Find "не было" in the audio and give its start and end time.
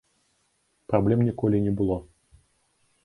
1.67-1.97